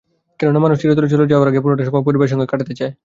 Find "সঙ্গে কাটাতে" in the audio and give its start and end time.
2.33-2.73